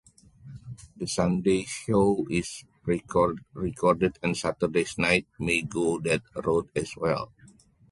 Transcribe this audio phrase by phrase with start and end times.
[0.97, 7.31] The Sunday show is pre-recorded and Saturday nights may go that route as well.